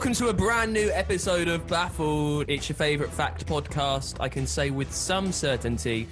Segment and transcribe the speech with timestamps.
[0.00, 2.48] welcome to a brand new episode of Baffled.
[2.48, 4.16] It's your favourite fact podcast.
[4.18, 6.08] I can say with some certainty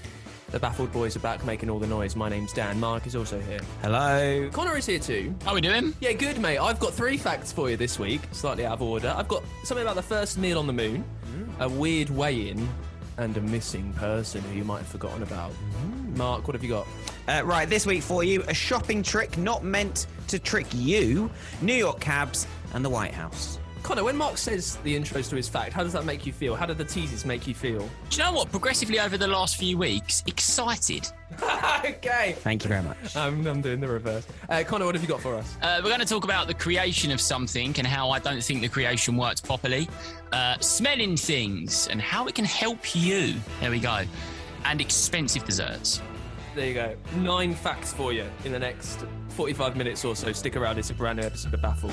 [0.50, 2.14] the Baffled boys are back making all the noise.
[2.14, 2.78] My name's Dan.
[2.78, 3.60] Mark is also here.
[3.80, 4.50] Hello.
[4.52, 5.34] Connor is here too.
[5.42, 5.94] How are we doing?
[6.00, 6.58] Yeah, good, mate.
[6.58, 9.14] I've got three facts for you this week, slightly out of order.
[9.16, 11.02] I've got something about the first meal on the moon,
[11.58, 12.68] a weird weigh in,
[13.16, 15.52] and a missing person who you might have forgotten about.
[16.14, 16.86] Mark, what have you got?
[17.26, 21.30] Uh, right, this week for you, a shopping trick not meant to trick you,
[21.62, 23.58] New York cabs, and the White House.
[23.82, 26.54] Connor, when Mark says the intros to his fact, how does that make you feel?
[26.54, 27.80] How do the teasers make you feel?
[28.10, 28.50] Do you know what?
[28.50, 31.08] Progressively over the last few weeks, excited.
[31.84, 32.34] okay.
[32.38, 33.16] Thank you very much.
[33.16, 34.26] I'm, I'm doing the reverse.
[34.48, 35.56] Uh, Connor, what have you got for us?
[35.62, 38.60] Uh, we're going to talk about the creation of something and how I don't think
[38.60, 39.88] the creation works properly.
[40.32, 43.34] Uh, smelling things and how it can help you.
[43.60, 44.04] There we go.
[44.64, 46.02] And expensive desserts.
[46.54, 46.96] There you go.
[47.16, 50.32] Nine facts for you in the next 45 minutes or so.
[50.32, 51.92] Stick around, it's a brand new episode of Baffle.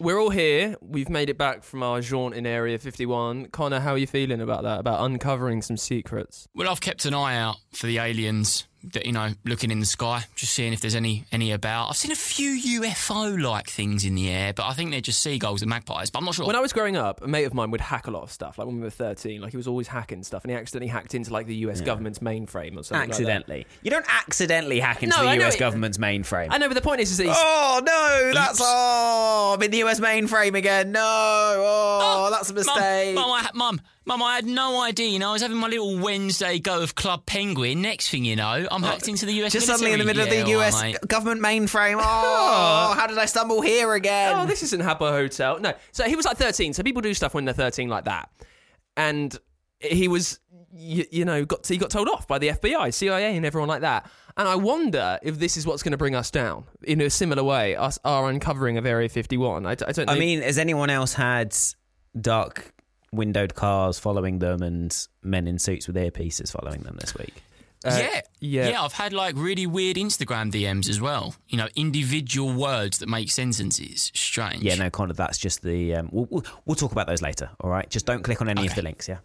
[0.00, 0.76] We're all here.
[0.80, 3.46] We've made it back from our jaunt in Area 51.
[3.46, 4.78] Connor, how are you feeling about that?
[4.78, 6.46] About uncovering some secrets?
[6.54, 9.86] Well, I've kept an eye out for the aliens that you know looking in the
[9.86, 11.88] sky, just seeing if there's any any about.
[11.90, 15.20] I've seen a few UFO like things in the air, but I think they're just
[15.20, 16.10] seagulls and magpies.
[16.10, 16.46] But I'm not sure.
[16.46, 18.58] When I was growing up, a mate of mine would hack a lot of stuff.
[18.58, 21.14] Like when we were 13, like he was always hacking stuff, and he accidentally hacked
[21.14, 22.94] into like the US government's mainframe or something.
[22.94, 23.14] like that.
[23.14, 23.66] Accidentally.
[23.82, 26.48] you don't accidentally hack into No, the US it- government's mainframe.
[26.50, 29.78] I know, but the point is, is he's, Oh no, that's oh, I'm in the
[29.84, 30.92] US mainframe again.
[30.92, 33.14] No, oh, oh, that's a Mum, mistake.
[33.14, 35.08] Mum, I, mum, mum, I had no idea.
[35.08, 37.82] You know, I was having my little Wednesday go of Club Penguin.
[37.82, 39.52] Next thing you know, I'm hacked into the US.
[39.52, 40.40] Just suddenly in the middle military.
[40.40, 41.08] of the US all right, mate.
[41.08, 41.98] government mainframe.
[42.10, 44.34] Oh, how did I stumble here again?
[44.34, 45.60] oh, this isn't Habbo Hotel.
[45.60, 46.72] No, so he was like 13.
[46.72, 48.30] So people do stuff when they're 13 like that,
[48.96, 49.38] and
[49.80, 50.38] he was,
[50.72, 53.82] you, you know, got he got told off by the FBI, CIA, and everyone like
[53.82, 54.10] that.
[54.36, 57.44] And I wonder if this is what's going to bring us down in a similar
[57.44, 57.76] way.
[57.76, 59.66] Us our uncovering of Area 51.
[59.66, 59.96] I don't.
[59.98, 60.04] Know.
[60.12, 61.54] I mean, has anyone else had
[62.18, 62.72] dark
[63.12, 67.42] windowed cars following them and men in suits with earpieces following them this week?
[67.84, 68.68] yeah, yeah.
[68.70, 68.82] yeah.
[68.82, 71.34] I've had like really weird Instagram DMs as well.
[71.48, 74.10] You know, individual words that make sentences.
[74.14, 74.62] Strange.
[74.62, 75.94] Yeah, no, Connor, that's just the.
[75.94, 77.88] Um, we'll, we'll, we'll talk about those later, all right?
[77.88, 79.18] Just don't click on any of the links, yeah?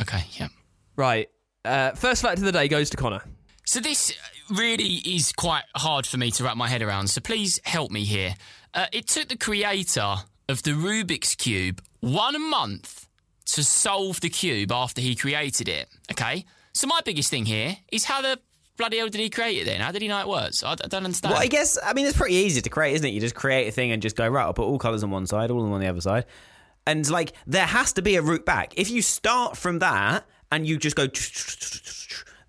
[0.00, 0.24] Okay.
[0.32, 0.48] Yeah.
[0.96, 1.28] right.
[1.64, 3.22] Uh, first fact of the day goes to Connor.
[3.64, 4.16] So this
[4.50, 7.08] really is quite hard for me to wrap my head around.
[7.08, 8.34] So please help me here.
[8.74, 10.16] Uh, it took the creator
[10.48, 13.08] of the Rubik's cube one month
[13.46, 15.88] to solve the cube after he created it.
[16.10, 16.44] Okay.
[16.74, 18.38] So my biggest thing here is how the
[18.76, 19.80] bloody hell did he create it then?
[19.80, 20.62] How did he know it was?
[20.64, 21.32] I, I don't understand.
[21.32, 23.10] Well, I guess, I mean, it's pretty easy to create, isn't it?
[23.10, 25.26] You just create a thing and just go, right, I'll put all colours on one
[25.26, 26.24] side, all of them on the other side.
[26.86, 28.76] And, like, there has to be a route back.
[28.76, 31.06] If you start from that and you just go,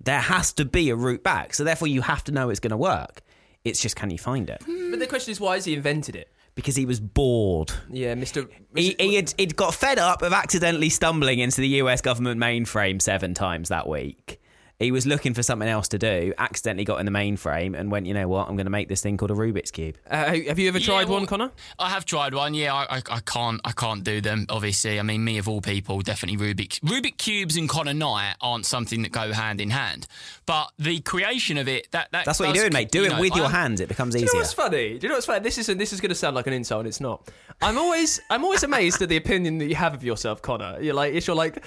[0.03, 1.53] there has to be a route back.
[1.53, 3.21] So, therefore, you have to know it's going to work.
[3.63, 4.63] It's just, can you find it?
[4.65, 6.33] But the question is, why has he invented it?
[6.55, 7.71] Because he was bored.
[7.89, 8.45] Yeah, Mister.
[8.75, 13.01] He, he had he'd got fed up of accidentally stumbling into the US government mainframe
[13.01, 14.39] seven times that week.
[14.83, 18.05] He was looking for something else to do, accidentally got in the mainframe, and went,
[18.05, 19.97] you know what, I'm going to make this thing called a Rubik's Cube.
[20.09, 21.51] Uh, have you ever Yeah, tried well- one, Connor?
[21.79, 22.53] I have tried one.
[22.53, 23.61] Yeah, I, I, I can't.
[23.63, 24.45] I can't do them.
[24.49, 26.79] Obviously, I mean, me of all people, definitely Rubik.
[26.81, 30.05] Rubik cubes and Connor Knight aren't something that go hand in hand.
[30.45, 32.91] But the creation of it, that, that That's what you're doing, mate.
[32.91, 33.79] Do you it know, with your hands.
[33.79, 34.97] It becomes Do you know what's funny?
[34.99, 35.39] Do you know what's funny?
[35.39, 36.79] This is this is going to sound like an insult.
[36.81, 37.29] and It's not.
[37.61, 40.81] I'm always I'm always amazed at the opinion that you have of yourself, Connor.
[40.81, 41.63] You're like, it's you're like,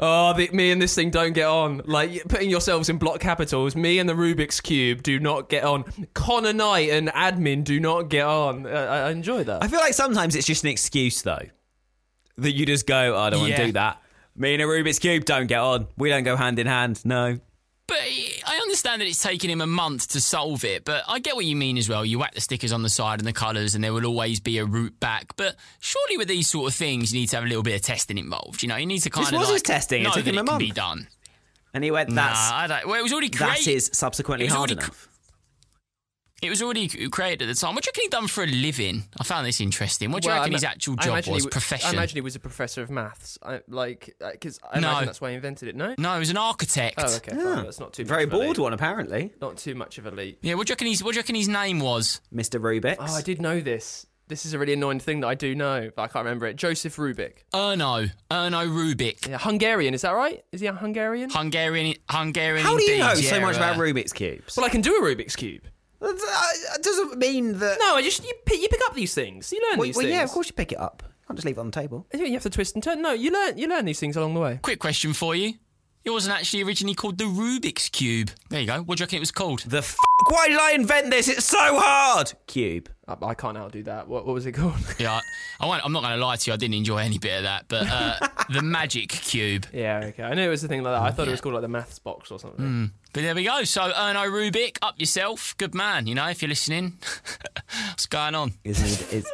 [0.00, 1.82] oh, the, me and this thing don't get on.
[1.84, 3.74] Like putting yourselves in block capitals.
[3.76, 5.84] Me and the Rubik's cube do not get on.
[6.14, 8.66] Connor Knight and admin do not get on.
[8.66, 9.62] Uh, I, I enjoy that.
[9.62, 11.46] I feel like sometimes it's just an excuse, though,
[12.36, 13.66] that you just go, "Oh, I don't want to Yeah.
[13.66, 14.02] do that.
[14.36, 15.88] Me and a Rubik's Cube don't get on.
[15.96, 17.04] We don't go hand in hand.
[17.04, 17.38] No.
[17.88, 21.34] But I understand that it's taken him a month to solve it, but I get
[21.36, 22.04] what you mean as well.
[22.04, 24.58] You whack the stickers on the side and the colours, and there will always be
[24.58, 25.34] a route back.
[25.36, 27.80] But surely with these sort of things, you need to have a little bit of
[27.80, 28.62] testing involved.
[28.62, 30.04] You know, you need to kind This of was like testing.
[30.04, 31.08] It took him a can be done.
[31.72, 32.86] And he went, Nah, that's, I don't.
[32.88, 33.74] Well, it was already that created.
[33.74, 35.07] is subsequently hard enough.
[36.40, 37.74] It was already created at the time.
[37.74, 39.02] What do you reckon he done for a living?
[39.18, 40.12] I found this interesting.
[40.12, 41.44] What do you Well, reckon I his actual I job imagine was?
[41.44, 41.88] he, Profession?
[41.88, 43.38] I imagine he was a professor of maths.
[43.42, 44.88] I, like, because I No.
[44.90, 45.74] imagine that's why he invented it.
[45.74, 45.96] No.
[45.98, 46.94] no, he was an architect.
[46.98, 47.32] Oh, okay.
[47.32, 47.64] Fine.
[47.64, 48.62] That's not too Very much of a bored leap.
[48.62, 49.32] one, apparently.
[49.40, 50.38] Not too much of a leap.
[50.42, 52.20] Yeah, what do you reckon his What do you reckon his name was?
[52.32, 52.60] Mr.
[52.60, 52.96] Rubik.
[53.00, 54.06] Oh, I did know this.
[54.28, 56.54] This is a really annoying thing that I do know, but I can't remember it.
[56.56, 57.38] Joseph Rubik.
[57.54, 58.10] Erno.
[58.30, 59.26] Erno Rubik.
[59.26, 60.44] Yeah, Hungarian, is that right?
[60.52, 61.30] Is he a Hungarian?
[61.30, 61.96] Hungarian.
[62.10, 62.62] Hungarian.
[62.64, 64.56] How do you indeed, know so yeah, much about uh, Rubik's Cubes?
[64.56, 65.62] well, I can do a Rubik's Cube.
[66.00, 67.78] That that uh, doesn't mean that.
[67.80, 69.52] No, I just you pick, you pick up these things.
[69.52, 70.14] You learn Well, these well, things.
[70.14, 71.02] yeah, of course you pick it up.
[71.26, 72.06] Can't just leave it on the table.
[72.14, 73.02] You have to twist and turn.
[73.02, 74.60] No, you learn you learn these things along the way.
[74.62, 75.54] Quick question for you.
[76.04, 78.30] It wasn't actually originally called the Rubik's Cube.
[78.48, 78.80] There you go.
[78.82, 79.60] What do you reckon it was called?
[79.60, 79.96] The f-
[80.30, 81.28] why did I invent this?
[81.28, 82.32] It's so hard.
[82.46, 82.88] Cube.
[83.06, 84.08] I, I can't outdo that.
[84.08, 84.74] What, what was it called?
[84.98, 85.20] Yeah, I,
[85.60, 86.54] I won't, I'm not going to lie to you.
[86.54, 87.66] I didn't enjoy any bit of that.
[87.68, 89.66] But uh, the Magic Cube.
[89.72, 90.22] yeah, okay.
[90.22, 91.02] I knew it was a thing like that.
[91.02, 92.90] I thought it was called like the maths box or something.
[93.12, 93.64] But there we go.
[93.64, 95.54] So Erno Rubik, up yourself.
[95.58, 96.06] Good man.
[96.06, 96.98] You know, if you're listening,
[97.88, 98.54] what's going on?
[98.64, 99.16] Isn't he?
[99.18, 99.26] Is,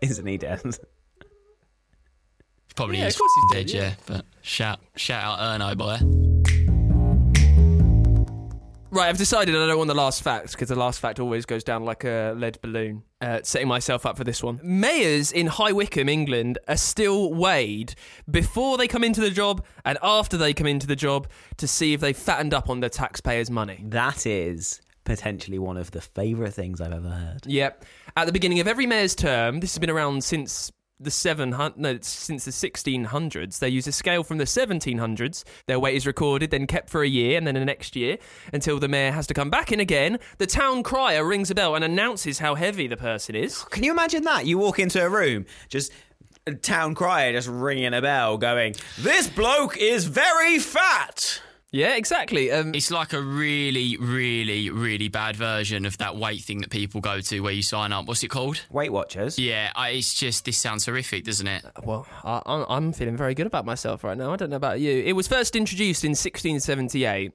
[0.00, 0.62] isn't he dead?
[2.76, 3.82] Probably Yeah, is of course he's dead, dead, yeah.
[3.88, 3.94] yeah.
[4.06, 5.98] But shout, shout out Erno, boy.
[8.90, 11.62] Right, I've decided I don't want the last fact because the last fact always goes
[11.64, 13.02] down like a lead balloon.
[13.20, 14.58] Uh, setting myself up for this one.
[14.62, 17.94] Mayors in High Wycombe, England, are still weighed
[18.30, 21.28] before they come into the job and after they come into the job
[21.58, 23.82] to see if they fattened up on the taxpayers' money.
[23.86, 27.46] That is potentially one of the favourite things I've ever heard.
[27.46, 27.84] Yep.
[28.16, 31.78] At the beginning of every mayor's term, this has been around since the seven hundred
[31.78, 36.50] no since the 1600s they use a scale from the 1700s their weight is recorded
[36.50, 38.16] then kept for a year and then the next year
[38.52, 41.74] until the mayor has to come back in again the town crier rings a bell
[41.74, 44.46] and announces how heavy the person is oh, Can you imagine that?
[44.46, 45.92] You walk into a room, just
[46.46, 51.42] a town crier just ringing a bell, going, "This bloke is very fat."
[51.76, 56.58] Yeah exactly um, It's like a really, really, really bad version of that weight thing
[56.62, 58.06] that people go to where you sign up.
[58.06, 58.62] What's it called?
[58.70, 59.38] Weight Watchers.
[59.38, 61.64] Yeah, I, it's just, this sounds horrific, doesn't it?
[61.84, 64.32] Well, I, I'm- I'm feeling very good about myself right now.
[64.32, 65.02] I don't know about you.
[65.04, 67.32] It was first introduced in 1678.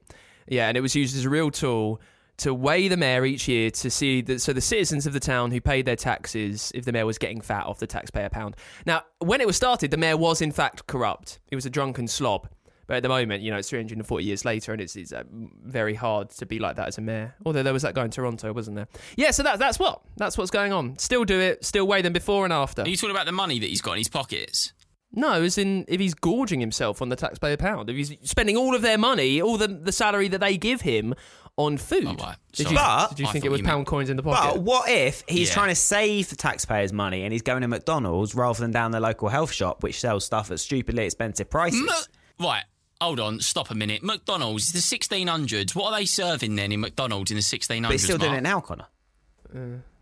[0.48, 2.00] Yeah, and it was used as a real tool
[2.38, 5.50] to weigh the mayor each year to see that so the citizens of the town
[5.52, 8.56] who paid their taxes if the mayor was getting fat off the taxpayer pound.
[8.86, 11.38] Now, when it was started, the mayor was in fact corrupt.
[11.46, 12.48] He was a drunken slob.
[12.86, 15.22] But at the moment, you know, it's 340 years later, and it's, it's uh,
[15.64, 17.34] very hard to be like that as a mayor.
[17.46, 18.88] Although there was that guy in Toronto, wasn't there?
[19.16, 20.98] Yeah, so that, that's what that's what's going on.
[20.98, 21.64] Still do it.
[21.64, 22.82] Still weigh them before and after.
[22.82, 24.72] Are you talking about the money that he's got in his pockets?
[25.14, 28.74] No, as in if he's gorging himself on the taxpayer pound, if he's spending all
[28.74, 31.14] of their money, all the the salary that they give him
[31.58, 32.06] on food.
[32.06, 32.36] Oh, right.
[32.52, 34.54] Did you, But- did you think it was you meant- pound coins in the pocket?
[34.54, 35.54] But what if he's Yeah.
[35.54, 39.00] trying to save the taxpayers' money and he's going to McDonald's rather than down the
[39.00, 41.78] local health shop, which sells stuff at stupidly expensive prices?
[42.38, 42.64] Mu- right,
[43.02, 44.02] hold on, stop a minute.
[44.02, 47.82] McDonald's, the 1600s, what are they serving then in McDonald's in the 1600s?
[47.82, 48.86] but he's still doing it now, Connor.
[49.54, 49.58] Uh.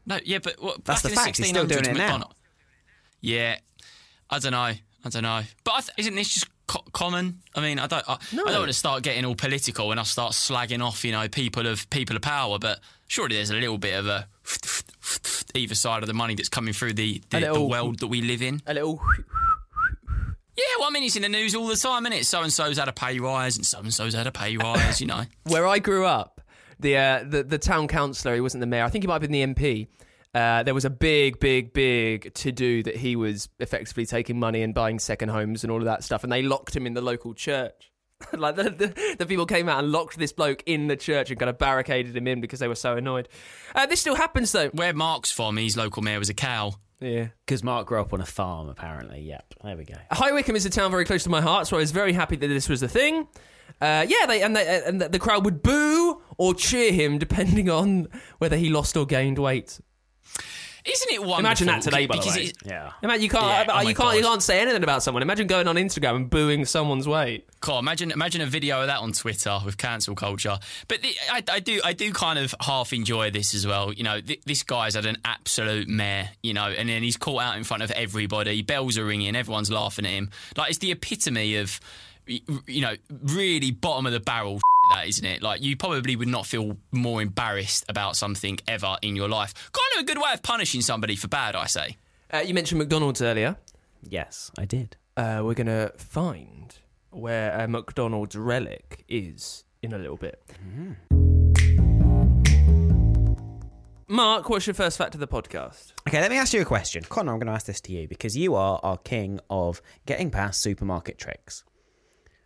[0.07, 2.05] No, yeah, but what, That's back the in fact, he's still doing it now.
[2.07, 2.35] McDonald-
[3.21, 3.59] Yeah,
[4.31, 4.59] I don't know.
[5.03, 5.43] I don't know.
[5.65, 7.41] But I th- isn't this just co- common?
[7.55, 8.07] I mean, I don't.
[8.09, 11.13] I, I don't want to start getting all political and I start slagging off, you
[11.13, 12.59] know, people of people of power.
[12.59, 14.27] But surely there's a little bit of a
[15.55, 18.21] either side of the money that's coming through the the, A the world that we
[18.23, 18.61] live in.
[18.67, 19.01] a little.
[20.61, 22.27] Yeah, well, I mean, it's in the news all the time, isn't it?
[22.27, 25.01] So and so's had a pay rise, and so and so's had a pay rise.
[25.01, 25.25] You know.
[25.45, 26.41] Where I grew up,
[26.79, 28.85] the uh, the the town councillor, he wasn't the mayor.
[28.85, 29.89] I think he might have been the MP.
[30.33, 34.63] Uh, there was a big, big, big to do that he was effectively taking money
[34.63, 37.01] and buying second homes and all of that stuff, and they locked him in the
[37.01, 37.91] local church.
[38.37, 41.41] like the, the, the people came out and locked this bloke in the church and
[41.41, 43.29] kind of barricaded him in because they were so annoyed.
[43.75, 44.69] Uh, this still happens though.
[44.69, 46.75] Where Mark's from, his local mayor was a cow.
[47.01, 47.29] Yeah.
[47.47, 49.21] Because Mark grew up on a farm, apparently.
[49.23, 49.95] Yep, there we go.
[50.11, 52.37] High Wycombe is a town very close to my heart, so I was very happy
[52.37, 53.27] that this was the thing.
[53.81, 57.71] Uh, yeah, they and, they, and the, the crowd would boo or cheer him depending
[57.71, 59.81] on whether he lost or gained weight.
[60.85, 61.41] Isn't it wonderful?
[61.41, 62.53] Imagine that today, by the way.
[62.65, 62.93] Yeah.
[63.03, 65.23] Imagine you can't, Yeah, oh you can't, you can't say anything about someone.
[65.23, 67.47] Imagine going on Instagram and booing someone's weight.
[67.61, 67.79] Cool.
[67.79, 70.59] Imagine, imagine a video of that on Twitter with cancel culture.
[70.89, 73.93] But the, I, I do, I do kind of half enjoy this as well.
[73.93, 76.31] You know, th- this guy's had an absolute mare.
[76.43, 78.63] You know, and then he's caught out in front of everybody.
[78.63, 79.37] Bells are ringing.
[79.37, 80.31] Everyone's laughing at him.
[80.57, 81.79] Like it's the epitome of,
[82.27, 82.95] you know,
[83.25, 84.61] really bottom of the barrel.
[84.91, 85.41] That isn't it?
[85.43, 89.55] Like you probably would not feel more embarrassed about something ever in your life.
[89.73, 91.97] Kind of a good way of punishing somebody for bad, I say.
[92.33, 93.57] Uh, you mentioned McDonald's earlier.
[94.03, 94.97] Yes, I did.
[95.17, 96.77] Uh, we're going to find
[97.11, 100.43] where a McDonald's relic is in a little bit.
[104.09, 105.93] Mark, what's your first fact of the podcast?
[106.09, 107.05] Okay, let me ask you a question.
[107.09, 110.31] Connor, I'm going to ask this to you because you are our king of getting
[110.31, 111.63] past supermarket tricks.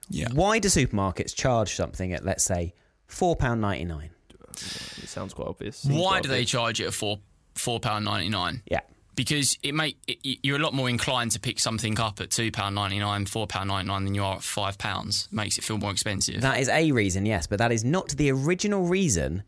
[0.09, 0.29] Yeah.
[0.33, 2.75] Why do supermarkets charge something at, let's say,
[3.09, 4.11] £4.99?
[4.57, 5.79] It sounds quite obvious.
[5.79, 7.19] Seems Why quite do they charge it at four
[7.55, 8.63] four pound ninety nine?
[8.71, 8.81] Yeah.
[9.17, 12.53] Because it make it, you're a lot more inclined to pick something up at two
[12.53, 15.29] pound ninety nine, four pound ninety nine than you are at five pounds.
[15.33, 16.41] Makes it feel more expensive.
[16.43, 19.43] That is a reason, yes, but that is not the original reason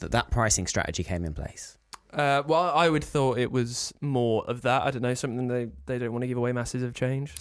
[0.00, 1.77] that that pricing strategy came in place.
[2.12, 4.82] Uh, well, I would thought it was more of that.
[4.82, 7.34] I don't know, something they, they don't want to give away masses of change.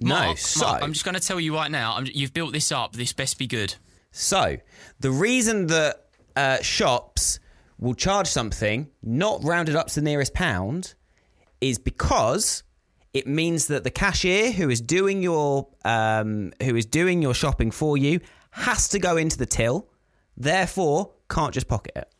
[0.00, 1.94] no, Mark, so Mark, I'm just going to tell you right now.
[1.94, 2.94] I'm, you've built this up.
[2.94, 3.76] This best be good.
[4.10, 4.56] So,
[4.98, 7.38] the reason that uh, shops
[7.78, 10.94] will charge something not rounded up to the nearest pound
[11.60, 12.64] is because
[13.12, 17.70] it means that the cashier who is doing your um, who is doing your shopping
[17.70, 18.20] for you
[18.50, 19.88] has to go into the till,
[20.36, 22.12] therefore can't just pocket it.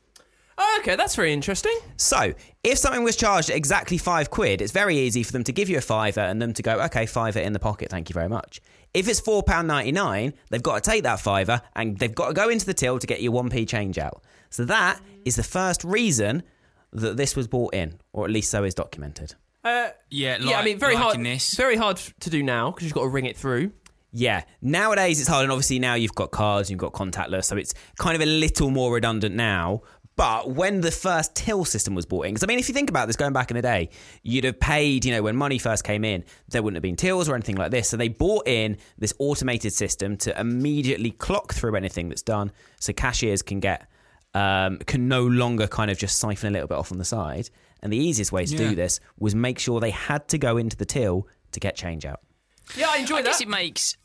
[0.81, 1.77] Okay, that's very interesting.
[1.97, 2.35] So,
[2.65, 5.69] if something was charged at exactly five quid, it's very easy for them to give
[5.69, 8.29] you a fiver and them to go, okay, fiver in the pocket, thank you very
[8.29, 8.61] much.
[8.95, 12.67] If it's £4.99, they've got to take that fiver and they've got to go into
[12.67, 14.23] the till to get your 1p change out.
[14.50, 16.43] So, that is the first reason
[16.93, 19.35] that this was brought in, or at least so is documented.
[19.62, 21.23] Uh, Yeah, like, yeah, I mean, very hard.
[21.23, 21.55] this.
[21.55, 23.73] Very hard to do now because you've got to ring it through.
[24.11, 27.75] Yeah, nowadays it's hard, and obviously now you've got cards, you've got contactless, so it's
[27.99, 29.83] kind of a little more redundant now.
[30.19, 32.91] But when the first till system was brought in, because I mean, if you think
[32.91, 33.89] about this, going back in the day,
[34.25, 37.29] you'd have paid, you know, when money first came in, there wouldn't have been tills
[37.29, 37.89] or anything like this.
[37.89, 42.93] So they brought in this automated system to immediately clock through anything that's done, so
[42.93, 43.89] cashiers can get
[44.35, 47.49] um, can no longer kind of just siphon a little bit off on the side.
[47.81, 48.71] And the easiest way to Yeah.
[48.71, 52.05] do this was make sure they had to go into the till to get change
[52.05, 52.21] out.
[52.77, 53.29] Yeah, I enjoy I that.
[53.29, 53.97] guess it makes.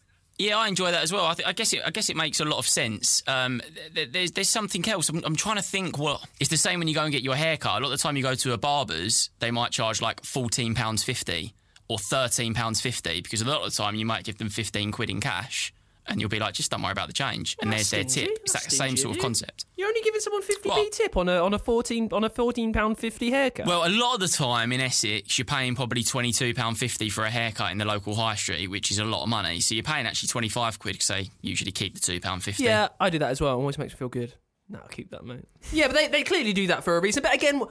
[0.43, 1.25] Yeah, I enjoy that as well.
[1.25, 1.81] I, th- I guess it.
[1.85, 3.23] I guess it makes a lot of sense.
[3.27, 5.07] Um, th- th- there's there's something else.
[5.07, 5.97] I'm, I'm trying to think.
[5.97, 7.77] What it's the same when you go and get your hair cut.
[7.77, 10.75] A lot of the time you go to a barber's, they might charge like fourteen
[10.75, 11.53] pounds fifty
[11.87, 14.91] or thirteen pounds fifty because a lot of the time you might give them fifteen
[14.91, 15.73] quid in cash,
[16.07, 18.37] and you'll be like, just don't worry about the change, and that's there's their tip.
[18.43, 19.65] It's That's that same sort of concept.
[19.77, 20.91] You're only giving someone fifty p What?
[20.91, 23.65] tip on a on a fourteen on a fourteen pound fifty haircut.
[23.65, 27.09] Well, a lot of the time in Essex, you're paying probably twenty two pound fifty
[27.09, 29.59] for a haircut in the local high street, which is a lot of money.
[29.59, 32.63] So you're paying actually twenty five quid because they usually keep the two pound fifty.
[32.63, 33.53] yeah, I do that as well.
[33.53, 34.33] It always makes me feel good.
[34.69, 35.45] No, I'll keep that, mate.
[35.71, 37.21] Yeah, but they, they clearly do that for a reason.
[37.21, 37.61] But again,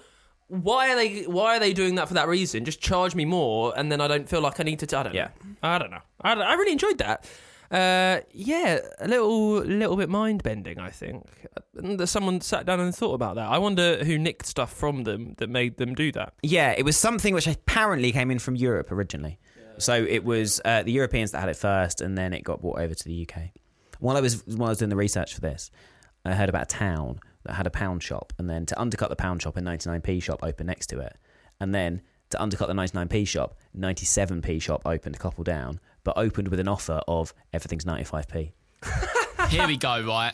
[0.49, 2.65] why are they why are they doing that for that reason?
[2.67, 4.99] Just charge me more, and then I don't feel like I need to.
[4.99, 5.29] I don't Yeah.
[5.45, 5.57] know.
[5.63, 6.01] I don't know.
[6.21, 7.29] I, don't- I really enjoyed that.
[7.73, 10.79] Uh, yeah, a little little bit mind bending.
[10.79, 11.27] I think
[11.75, 13.49] that someone sat down and thought about that.
[13.49, 16.35] I wonder who nicked stuff from them that made them do that.
[16.43, 19.39] Yeah, it was something which apparently came in from Europe originally.
[19.79, 22.79] So it was uh, the Europeans that had it first, and then it got brought
[22.79, 23.45] over to the UK.
[24.01, 25.71] While I was while I was doing the research for this,
[26.27, 29.17] I heard about a town that had a pound shop, and then to undercut the
[29.17, 31.17] pound shop, a 99p shop opened next to it,
[31.59, 36.49] and then to undercut the 99p shop, 97p shop opened a couple down, but opened
[36.49, 38.53] with an offer of everything's 95p.
[39.49, 40.33] Here we go, right?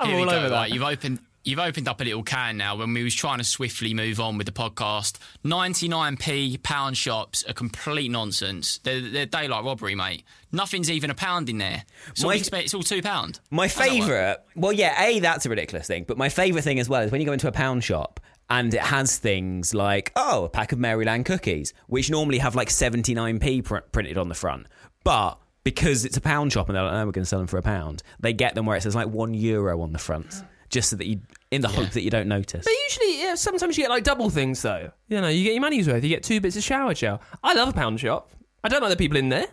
[0.00, 0.54] I'm Here we all go, over that.
[0.54, 0.70] right?
[0.72, 3.94] You've opened you've opened up a little can now when we was trying to swiftly
[3.94, 5.16] move on with the podcast.
[5.46, 8.78] 99p pound shops are complete nonsense.
[8.78, 10.24] They're, they're daylight robbery, mate.
[10.52, 11.84] Nothing's even a pound in there.
[12.14, 13.40] So My- we expect it's all two pound.
[13.50, 13.90] My How's that work?
[14.00, 17.10] favourite, well, yeah, A, that's a ridiculous thing, but my favourite thing as well is
[17.12, 18.20] when you go into a pound shop
[18.50, 22.68] and it has things like, oh, a pack of Maryland cookies, which normally have like
[22.68, 24.66] 79p pr- printed on the front.
[25.04, 27.48] But because it's a pound shop and they're like, oh, we're going to sell them
[27.48, 30.42] for a pound, they get them where it says like one euro on the front,
[30.70, 32.64] just so that you, in the hope that you don't notice.
[32.64, 34.90] But usually, yeah, sometimes you get like double things though.
[35.08, 36.02] You know, you get your money's worth.
[36.02, 37.20] You get two bits of shower gel.
[37.42, 38.30] I love a pound shop.
[38.64, 39.46] I don't like the people in there.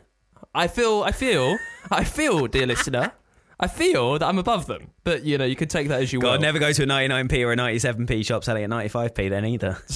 [0.53, 1.57] I feel, I feel,
[1.91, 3.11] I feel, dear listener,
[3.59, 4.91] I feel that I'm above them.
[5.03, 6.39] But you know, you could take that as you God, will.
[6.39, 9.77] never go to a 99p or a 97p shop selling at 95p then either.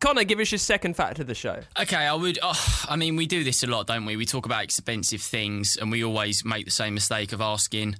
[0.00, 1.60] Connor, give us your second fact of the show.
[1.78, 2.38] Okay, I would.
[2.42, 4.16] Oh, I mean, we do this a lot, don't we?
[4.16, 7.96] We talk about expensive things, and we always make the same mistake of asking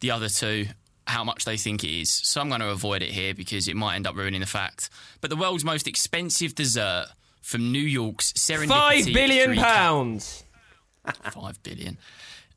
[0.00, 0.66] the other two
[1.08, 2.10] how much they think it is.
[2.12, 4.88] So I'm going to avoid it here because it might end up ruining the fact.
[5.20, 7.06] But the world's most expensive dessert
[7.40, 10.44] from New York's Serendipity Five billion Three pounds.
[11.32, 11.98] Five billion.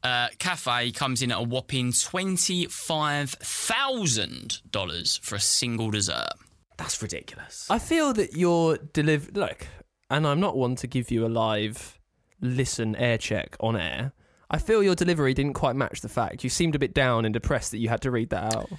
[0.03, 6.33] Uh, cafe comes in at a whopping twenty-five thousand dollars for a single dessert.
[6.77, 7.67] That's ridiculous.
[7.69, 9.67] I feel that your deliver look,
[10.09, 11.99] and I'm not one to give you a live
[12.41, 14.11] listen air check on air.
[14.49, 16.43] I feel your delivery didn't quite match the fact.
[16.43, 18.69] You seemed a bit down and depressed that you had to read that out.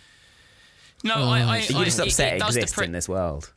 [1.02, 3.52] No, I, I, You're just upset it it, does exists depre- in this world.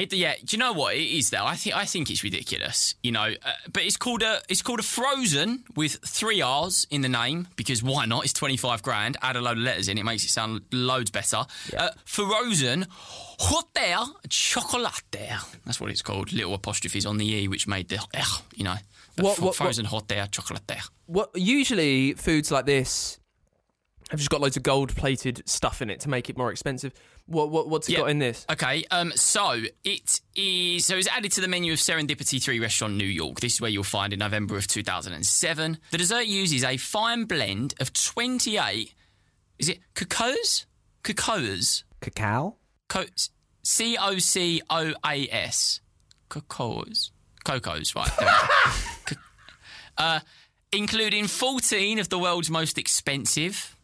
[0.00, 1.44] It, yeah, do you know what it is though?
[1.44, 2.94] I think I think it's ridiculous.
[3.02, 7.02] You know, uh, but it's called a it's called a frozen with three R's in
[7.02, 8.24] the name because why not?
[8.24, 9.16] It's twenty five grand.
[9.20, 11.44] Add a load of letters in, it makes it sound loads better.
[11.76, 12.86] Uh, frozen
[13.38, 15.02] hotel chocolate.
[15.66, 16.32] That's what it's called.
[16.32, 18.76] Little apostrophes on the e, which made the eh, you know.
[19.16, 20.70] What- fro- what- frozen hotel chocolate.
[21.06, 23.18] What usually foods like this
[24.10, 26.92] have just got loads of gold plated stuff in it to make it more expensive.
[27.30, 27.98] What what what's it Yeah.
[28.00, 28.44] got in this?
[28.50, 30.84] Okay, um, so it is.
[30.84, 33.38] So it's added to the menu of Serendipity Three Restaurant New York.
[33.40, 35.78] This is where you'll find in November of 2007.
[35.92, 38.92] The dessert uses a fine blend of 28.
[39.60, 40.66] Is it cocoas?
[41.04, 41.84] Cocoas.
[42.00, 42.56] Cacao?
[42.88, 43.04] Co-
[43.62, 45.80] C O C O A S.
[46.28, 47.10] Cocoas.
[47.44, 48.10] Cocos, right.
[48.18, 48.80] There we go.
[49.06, 49.16] Co-
[49.98, 50.20] uh,
[50.72, 53.76] including 14 of the world's most expensive.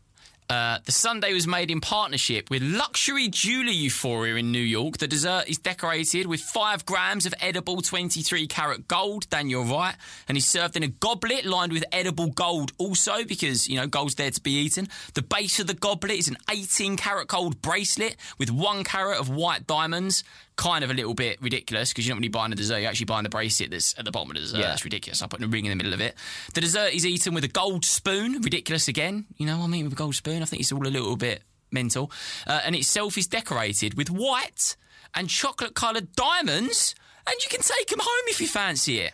[0.48, 4.98] Uh, the sundae was made in partnership with Luxury Jeweler Euphoria in New York.
[4.98, 9.28] The dessert is decorated with five grams of edible 23 karat gold.
[9.28, 9.96] Dan, you're right.
[10.28, 14.14] And is served in a goblet lined with edible gold also because, you know, gold's
[14.14, 14.88] there to be eaten.
[15.14, 19.28] The base of the goblet is an 18 karat gold bracelet with one carat of
[19.28, 20.22] white diamonds.
[20.56, 23.04] Kind of a little bit ridiculous because you're not really buying the dessert, you're actually
[23.06, 24.58] buying the bracelet that's at the bottom of the dessert.
[24.58, 24.68] Yeah.
[24.68, 25.20] That's ridiculous.
[25.22, 26.14] I'm putting a ring in the middle of it.
[26.54, 28.40] The dessert is eaten with a gold spoon.
[28.40, 29.26] Ridiculous again.
[29.36, 29.84] You know what I mean?
[29.84, 30.42] With a gold spoon.
[30.42, 32.10] I think it's all a little bit mental.
[32.46, 34.76] Uh, and itself is decorated with white
[35.14, 36.94] and chocolate coloured diamonds.
[37.26, 39.12] And you can take them home if you fancy it.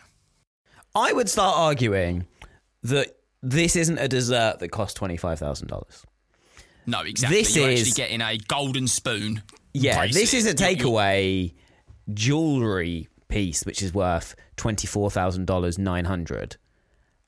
[0.95, 2.25] I would start arguing
[2.83, 6.03] that this isn't a dessert that costs $25,000.
[6.85, 7.37] No, exactly.
[7.37, 9.43] This You're is- actually getting a golden spoon.
[9.73, 10.21] Yeah, bracelet.
[10.21, 11.53] this is a You- you- takeaway
[12.13, 16.57] jewelry piece which is worth $24,000 900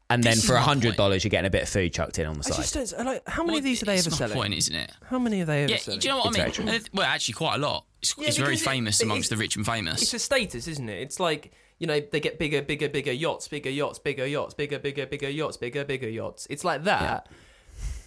[0.09, 2.27] and then This is for my $100 you're getting a bit of food chucked in
[2.27, 2.55] on the I side.
[2.57, 4.35] just don't like how many of these are they ever selling?
[4.35, 4.91] point, isn't it?
[5.09, 5.99] How many are they ever Yeah, selling?
[5.99, 6.75] do you know what It's I mean?
[6.75, 7.85] Uh, Well, actually, quite a lot.
[8.03, 10.03] It's, Yeah, it's very famous it- amongst it's- the rich and famous.
[10.03, 11.01] It's a status, isn't it?
[11.01, 14.77] It's like you know they get bigger, bigger, bigger yachts, bigger yachts, bigger yachts, bigger,
[14.77, 16.45] bigger, bigger yachts, bigger, bigger yachts.
[16.51, 17.27] It's like that.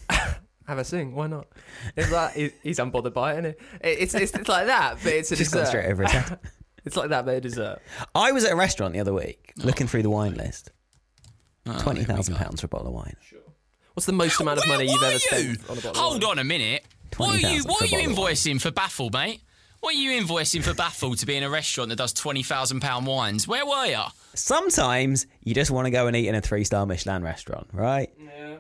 [0.69, 1.47] Have a sing, why not?
[1.97, 3.61] It's like he- he's unbothered by it, isn't it?
[3.81, 5.71] It's it's, it's like that, but it's a Just gone dessert.
[5.71, 6.39] straight over his head.
[6.85, 7.81] It's like that, but a dessert.
[8.15, 9.67] I was at a restaurant the other week oh.
[9.67, 10.71] looking through the wine list.
[11.67, 12.41] Oh, here Twenty we thousand go.
[12.41, 13.17] pounds for a bottle of wine.
[13.93, 15.19] What's the most amount of money you've ever you?
[15.19, 16.03] spent on a bottle?
[16.03, 16.31] Hold of wine?
[16.31, 16.85] on a minute.
[17.17, 17.63] What are you?
[17.63, 18.35] 20,000 What for are a you bottle of wine.
[18.37, 19.41] invoicing for Baffle, mate?
[19.81, 22.81] What are you invoicing for Baffle to be in a restaurant that does twenty thousand
[22.81, 23.47] pound wines?
[23.47, 24.03] Where were you?
[24.35, 28.11] Sometimes you just want to go and eat in a three star Michelin restaurant, right?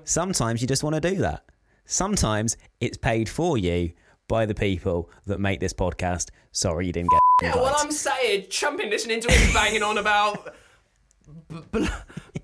[0.04, 1.44] Sometimes you just want to do that.
[1.90, 3.92] Sometimes it's paid for you
[4.28, 6.28] by the people that make this podcast.
[6.52, 7.62] Sorry you didn't get Yeah, invited.
[7.64, 10.54] well, I'm saying, chumping listening to him banging on about
[11.48, 11.84] b- bl-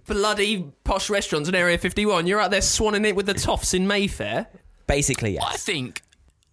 [0.07, 2.26] bloody posh restaurants in Area 51.
[2.26, 4.46] You're out there swanning it with the toffs in Mayfair.
[4.87, 6.00] Basically, I think,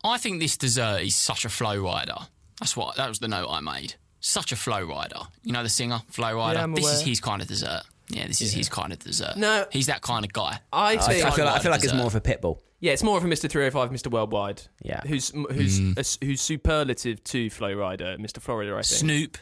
[0.04, 2.28] I think this dessert is such a Flo Rida.
[2.60, 2.98] That's what.
[2.98, 3.96] That was the note I made.
[4.20, 5.28] Such a Flo Rida.
[5.44, 6.58] You know the singer, Flo Rida.
[6.58, 7.84] I'm this is his kind of dessert.
[8.10, 9.38] Yeah, this is his kind of dessert.
[9.38, 9.66] No.
[9.72, 10.60] he's that kind of guy.
[10.74, 12.60] I I, think, I feel like, I feel like it's more of a Pitbull.
[12.82, 13.50] Yeah, it's more of a Mr.
[13.50, 14.12] 305, Mr.
[14.12, 14.64] Worldwide.
[14.82, 15.02] Yeah.
[15.08, 15.98] Who's who's Mm.
[16.22, 18.42] a- who's superlative to Flo Rida, Mr.
[18.42, 18.86] Florida, I think.
[19.00, 19.38] Snoop,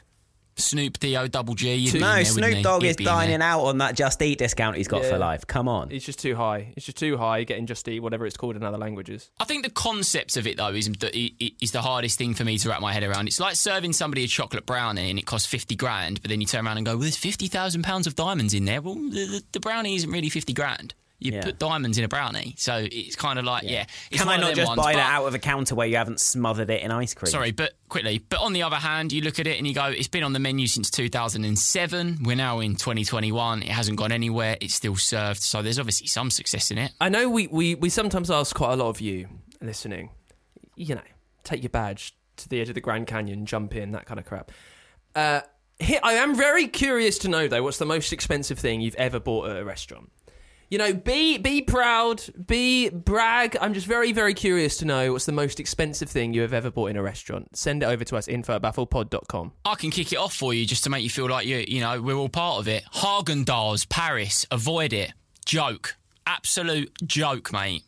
[0.58, 1.74] Snoop D O double G.
[1.74, 2.62] you'd be in No, there, wouldn't Snoop he?
[2.64, 3.14] Dogg He'd is be in there.
[3.16, 5.12] dining out on that Just Eat discount he's got Yeah.
[5.12, 5.48] for life.
[5.48, 5.90] Come on.
[5.90, 6.74] It's just too high.
[6.76, 9.30] It's just too high getting Just Eat, whatever it's called in other languages.
[9.40, 12.58] I think the concept of it though is the, is the hardest thing for me
[12.58, 13.28] to wrap my head around.
[13.28, 16.48] It's like serving somebody a chocolate brownie and it costs fifty grand, but then you
[16.48, 19.26] turn around and go, "Well, there's fifty thousand pounds of diamonds in there." Well, the,
[19.28, 20.94] the, the brownie isn't really fifty grand.
[21.20, 21.44] You Yeah.
[21.44, 23.86] put diamonds in a brownie, so it's kind of like yeah.
[24.10, 26.22] it's Can I not just ones, buy that out of a counter where you haven't
[26.22, 27.30] smothered it in ice cream?
[27.30, 28.20] Sorry, but quickly.
[28.30, 30.32] But on the other hand, you look at it and you go, it's been on
[30.32, 32.20] the menu since 2007.
[32.24, 33.64] We're now in 2021.
[33.64, 34.58] It hasn't gone anywhere.
[34.62, 35.42] It's still served.
[35.42, 36.92] So there's obviously some success in it.
[37.02, 39.28] I know we, we, we sometimes ask quite a lot of you
[39.62, 40.12] listening,
[40.76, 41.02] you know,
[41.44, 44.26] take your badge to the edge of the Grand Canyon, jump in, that kind of
[44.26, 44.52] crap.
[45.16, 45.42] Uh,
[45.80, 49.20] here, I am very curious to know, though, what's the most expensive thing you've ever
[49.20, 50.12] bought at a restaurant?
[50.70, 53.58] You know, be be proud, be brag.
[53.60, 56.70] I'm just very, very curious to know what's the most expensive thing you have ever
[56.70, 57.58] bought in a restaurant.
[57.58, 59.52] Send it over to us, info at bafflepod.com.
[59.66, 61.82] I can kick it off for you just to make you feel like you, you
[61.82, 62.84] know, we're all part of it.
[62.94, 65.12] Häagen-Dazs, Paris, avoid it.
[65.44, 65.96] Joke,
[66.28, 67.82] absolute joke, mate.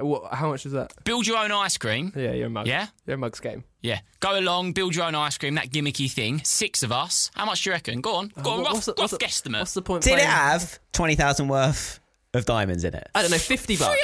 [0.00, 0.92] Uh, what, how much is that?
[1.04, 2.12] Build your own ice cream.
[2.16, 2.66] Yeah, you're a mug.
[2.66, 2.88] Yeah?
[3.06, 3.62] You're a mug's game.
[3.80, 5.54] Yeah, go along, build your own ice cream.
[5.54, 6.40] That gimmicky thing.
[6.42, 7.30] Six of us.
[7.36, 8.00] How much do you reckon?
[8.00, 9.58] Go on, go on, uh, What- rough, what's the- rough what's the- guesstimate.
[9.60, 10.02] What's the point?
[10.02, 12.00] Did it have 20,000 worth
[12.34, 13.08] of diamonds in it.
[13.14, 13.94] I don't know, fifty bucks.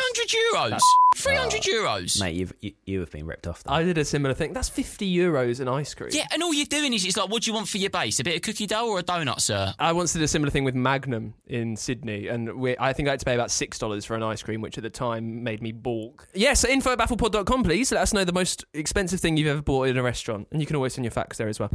[0.53, 0.81] 300 euros.
[1.17, 2.21] 300 euros.
[2.21, 3.63] Mate, you've, you, you have been ripped off.
[3.65, 3.73] There.
[3.73, 4.53] I did a similar thing.
[4.53, 6.11] That's fifty euros in ice cream.
[6.13, 8.21] Yeah, and all you're doing is it's like, what do you want for your base?
[8.21, 9.75] A bit of cookie dough or a donut, sir?
[9.79, 13.13] I once did a similar thing with Magnum in Sydney, and we, I think I
[13.13, 15.63] had to pay about six dollars for an ice cream, which at the time made
[15.63, 16.29] me balk.
[16.35, 17.93] Yes, info at bafflepod.com, please.
[17.93, 20.67] Let us know the most expensive thing you've ever bought in a restaurant, and you
[20.67, 21.71] can always send your facts there as well.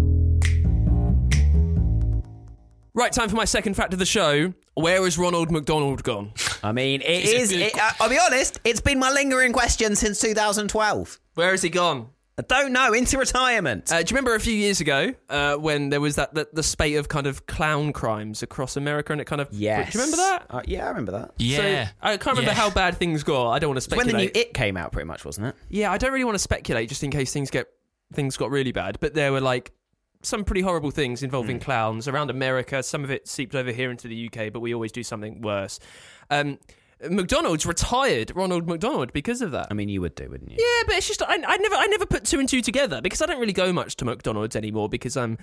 [2.95, 4.53] Right, time for my second fact of the show.
[4.75, 6.31] Where is Ronald McDonald gone?
[6.63, 7.51] I mean, it It's a is.
[7.51, 8.61] good It, uh, I'll be honest.
[8.63, 11.19] It's been my lingering question since 2012.
[11.33, 12.07] Where has he gone?
[12.37, 12.93] I don't know.
[12.93, 13.91] Into retirement.
[13.91, 16.63] Uh, do you remember a few years ago uh, when there was that the, the
[16.63, 19.91] spate of kind of clown crimes across America, and it kind of yes.
[19.91, 20.45] Do you remember that?
[20.49, 21.31] Uh, yeah, I remember that.
[21.37, 21.87] Yeah.
[21.87, 22.55] So, I can't remember Yeah.
[22.55, 23.51] how bad things got.
[23.51, 24.05] I don't want to speculate.
[24.07, 24.33] When speculate.
[24.33, 25.55] the new It came out, pretty much, wasn't it?
[25.69, 27.67] Yeah, I don't really want to speculate just in case things get
[28.13, 28.99] things got really bad.
[29.01, 29.71] But there were like
[30.25, 32.81] some pretty horrible things involving clowns around America.
[32.83, 35.79] Some of it seeped over here into the UK, but we always do something worse.
[36.29, 36.59] Um,
[37.09, 39.67] McDonald's retired Ronald McDonald because of that.
[39.69, 40.57] I mean, you would do, wouldn't you?
[40.59, 43.21] Yeah, but it's just I, I never I never put two and two together because
[43.21, 45.37] I don't really go much to McDonald's anymore because I'm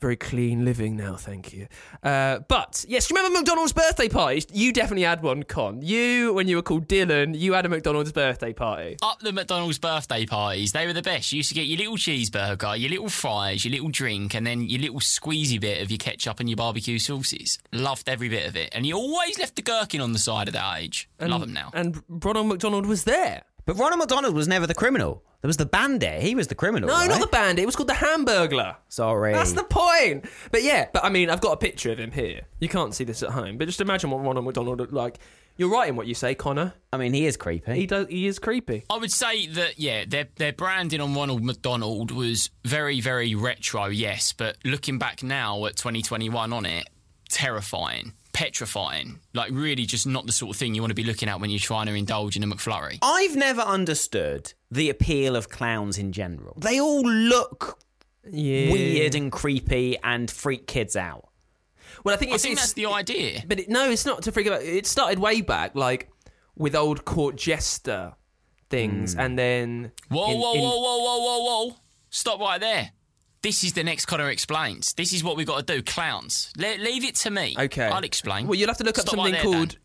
[0.00, 1.66] very clean living now, thank you.
[2.02, 4.46] Uh, but yes, do you remember McDonald's birthday parties?
[4.52, 5.80] You definitely had one, Con.
[5.82, 8.96] You, when you were called Dylan, you had a McDonald's birthday party.
[9.02, 11.32] Up the McDonald's birthday parties, they were the best.
[11.32, 14.68] You used to get your little cheeseburger, your little fries, your little drink, and then
[14.68, 17.58] your little squeezy bit of your ketchup and your barbecue sauces.
[17.72, 18.70] Loved every bit of it.
[18.72, 21.08] And you always left the gherkin on the side at that age.
[21.20, 21.70] Love them now.
[21.72, 23.42] And Ronald McDonald was there.
[23.66, 25.22] But Ronald McDonald was never the criminal.
[25.40, 26.22] There was the bandit.
[26.22, 26.88] He was the criminal.
[26.88, 27.08] No, right?
[27.08, 27.62] not the bandit.
[27.62, 28.76] It was called the Hamburglar.
[28.88, 29.32] Sorry.
[29.32, 30.26] That's the point.
[30.50, 32.42] But yeah, but I mean, I've got a picture of him here.
[32.60, 35.18] You can't see this at home, but just imagine what Ronald McDonald looked like.
[35.56, 36.74] You're right in what you say, Connor.
[36.92, 37.74] I mean, he is creepy.
[37.74, 38.08] He does.
[38.08, 38.84] He is creepy.
[38.90, 43.86] I would say that yeah, their their branding on Ronald McDonald was very very retro,
[43.86, 46.88] yes, but looking back now at 2021 on it,
[47.28, 51.28] terrifying, petrifying, like really just not the sort of thing you want to be looking
[51.30, 52.98] at when you're trying to indulge in a McFlurry.
[53.00, 56.54] I've never understood the appeal of clowns in general.
[56.58, 57.78] They all look
[58.30, 58.70] Yeah.
[58.72, 61.28] weird and creepy and freak kids out.
[62.02, 63.42] Well, I think I it's, think it's that's the idea.
[63.46, 64.62] But it, no, it's not to freak out.
[64.62, 66.10] It started way back, like
[66.56, 68.14] with old court jester
[68.68, 69.20] things, hmm.
[69.20, 71.76] and then Whoa, in- whoa, in- whoa, whoa, whoa, whoa, whoa!
[72.10, 72.90] Stop right there.
[73.44, 74.94] This is the next Connor explains.
[74.94, 75.82] This is what we've got to do.
[75.82, 76.50] Clowns.
[76.56, 77.54] Le- leave it to me.
[77.58, 78.46] Okay, I'll explain.
[78.46, 79.68] Well, you'll have to look up Stop right something there, Dan.
[79.68, 79.78] called.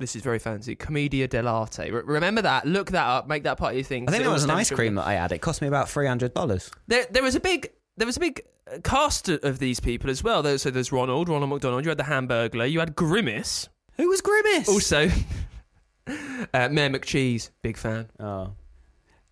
[0.00, 0.74] This is very fancy.
[0.74, 1.92] Commedia dell'arte.
[1.92, 2.66] Re- remember that.
[2.66, 3.28] Look that up.
[3.28, 4.08] Make that part of your thing.
[4.08, 5.30] I think It was an ice cream that I had.
[5.30, 6.68] It cost me about three hundred dollars.
[6.88, 10.24] There, there was a big, there was a big uh, cast of these people as
[10.24, 10.42] well.
[10.58, 11.84] So there's Ronald, Ronald McDonald.
[11.84, 12.68] You had the Hamburglar.
[12.68, 13.68] You had Grimace.
[13.98, 14.68] Who was Grimace?
[14.68, 15.08] Also,
[16.08, 17.50] uh, Mayor McCheese.
[17.62, 18.08] Big fan.
[18.18, 18.54] Oh.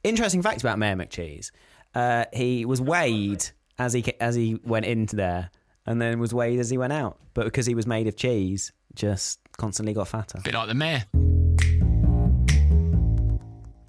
[0.05, 1.51] Interesting facts about Mayor McCheese.
[1.99, 3.45] Uh, he was weighed
[3.77, 5.51] as he as he went into there,
[5.85, 7.19] and then was weighed as he went out.
[7.35, 10.39] But because he was made of cheese, just constantly got fatter.
[10.45, 11.03] Bit like the mayor.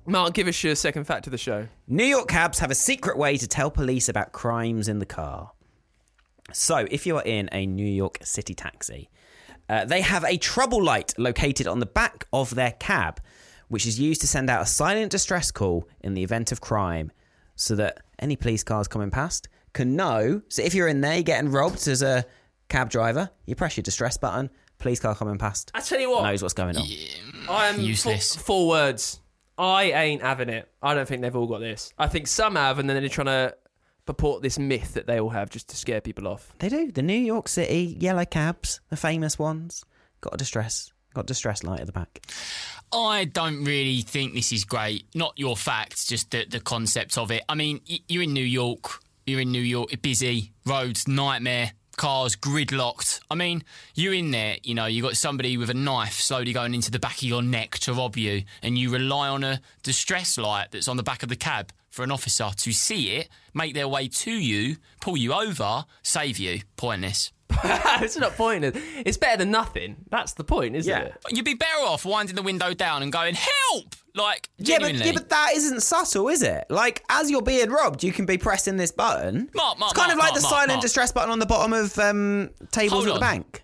[0.08, 1.68] Mark, give us your second fact of the show.
[1.88, 5.52] New York cabs have a secret way to tell police about crimes in the car.
[6.52, 9.12] So, if you are in a New York City taxi,
[9.70, 13.22] uh, they have a trouble light located on the back of their cab,
[13.68, 17.12] which is used to send out a silent distress call in the event of crime,
[17.60, 20.42] so that any police cars coming past can know.
[20.48, 22.26] So, if you're in there, you're getting robbed as a
[22.70, 26.24] cab driver, you press your distress button, police car coming past I tell you what,
[26.24, 26.88] knows what's going on.
[27.50, 28.36] I am Useless.
[28.36, 29.20] Four, four words.
[29.58, 30.70] I ain't having it.
[30.82, 31.94] I don't think they've all got this.
[31.98, 33.56] I think some have, and then they're trying to
[34.06, 36.54] purport this myth that they all have just to scare people off.
[36.60, 36.92] They do.
[36.92, 39.84] The New York City yellow cabs, the famous ones,
[40.22, 42.26] got a distress, got distress light at the back.
[42.92, 45.06] I don't really think this is great.
[45.14, 47.44] Not your facts, just the, the concept of it.
[47.48, 49.02] I mean, you're in New York.
[49.26, 50.02] You're in New York.
[50.02, 51.74] Busy roads, nightmare.
[51.98, 53.20] Cars gridlocked.
[53.30, 53.62] I mean,
[53.94, 54.56] you're in there.
[54.64, 57.42] You know, you got somebody with a knife slowly going into the back of your
[57.42, 61.24] neck to rob you, and you rely on a distress light that's on the back
[61.24, 65.18] of the cab for an officer to see it, make their way to you, pull
[65.18, 66.62] you over, save you.
[66.78, 67.32] Pointless.
[67.64, 68.78] it's not pointless.
[69.06, 69.96] It's better than nothing.
[70.10, 71.06] That's the point, isn't Yeah.
[71.06, 71.16] it?
[71.32, 75.06] You'd be better off winding the window down and going, "Help!" Like Yeah but, genuinely.
[75.08, 76.66] yeah, but that isn't subtle, is it?
[76.70, 79.50] Like, as you're being robbed, you can be pressing this button.
[79.56, 80.82] Mark, Mark, it's kind of Mark, like the Mark, silent Mark.
[80.82, 83.64] distress button on the bottom of um, tables Hold at the bank.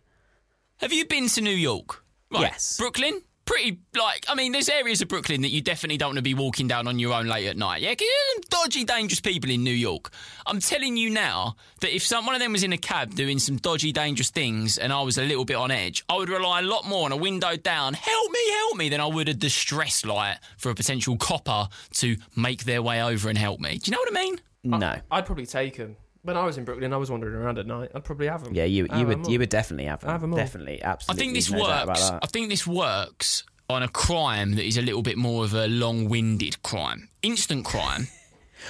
[0.78, 2.04] Have you been to New York?
[2.32, 2.41] Right.
[2.41, 2.78] Yes.
[2.78, 3.21] Brooklyn?
[3.45, 6.34] Pretty, like, I mean, there's areas of Brooklyn that you definitely don't want to be
[6.34, 7.81] walking down on your own late at night.
[7.81, 10.12] Yeah, 'Cause there's some dodgy, dangerous people in New York.
[10.47, 13.38] I'm telling you now that if some one of them was in a cab doing
[13.38, 16.60] some dodgy, dangerous things and I was a little bit on edge, I would rely
[16.60, 19.34] a lot more on a window down, help me, help me, than I would a
[19.36, 23.77] distress light for a potential copper to make their way over and help me.
[23.77, 24.41] Do you know what I mean?
[24.63, 24.99] No.
[25.12, 25.97] I'd probably take him.
[26.25, 27.91] When I was in Brooklyn, I was wandering around at night.
[27.95, 28.53] I'd probably have them.
[28.53, 29.39] Yeah, you you have would 'em you all.
[29.39, 30.09] would definitely have them.
[30.09, 30.38] I have 'em all.
[30.38, 31.21] Definitely, absolutely.
[31.21, 32.11] I think this no works.
[32.11, 35.67] I think this works on a crime that is a little bit more of a
[35.67, 37.09] long-winded crime.
[37.21, 38.07] Instant crime.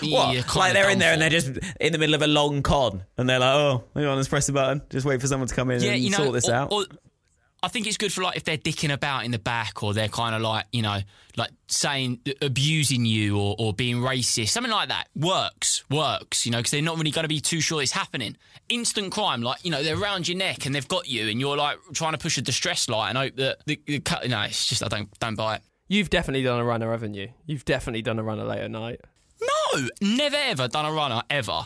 [0.02, 0.56] What?
[0.58, 1.48] like they're in there and they're just
[1.80, 4.46] in the middle of a long con, and they're like, "Oh, hang on, let's press
[4.46, 4.82] the button.
[4.90, 6.72] Just wait for someone to come in yeah, and you know, sort this or- out."
[6.74, 6.86] or-
[7.66, 10.08] I think it's good for like if they're dicking about in the back, or they're
[10.08, 11.00] kind of like you know,
[11.36, 15.08] like saying abusing you or, or being racist, something like that.
[15.16, 16.46] Works, works.
[16.46, 18.38] You know, because they're not really going to be too sure it's happening.
[18.70, 21.58] Instant crime, like you know, they're around your neck and they've got you, and you're
[21.58, 24.30] like trying to push a distress light and hope that the, the cut.
[24.30, 25.62] No, it's just I don't don't buy it.
[25.88, 27.30] You've definitely done a runner, haven't you?
[27.48, 29.02] You've definitely done a runner late at night.
[29.42, 31.66] No, never ever done a runner ever.